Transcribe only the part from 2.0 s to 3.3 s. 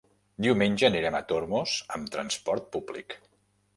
transport públic.